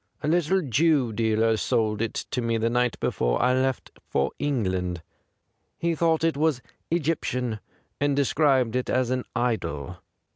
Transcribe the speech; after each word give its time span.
A 0.23 0.27
little 0.27 0.63
Jew 0.63 1.13
dealer 1.13 1.57
sold 1.57 2.01
it 2.01 2.27
me 2.35 2.57
the 2.57 2.71
night 2.71 2.99
before 2.99 3.39
I 3.39 3.53
left 3.53 3.91
for 4.09 4.31
England. 4.39 5.03
He 5.77 5.93
thought 5.93 6.23
it 6.23 6.35
was 6.35 6.59
Egyptian, 6.89 7.59
and 7.99 8.15
described 8.15 8.75
it 8.75 8.89
as 8.89 9.11
an 9.11 9.25
idol. 9.35 9.97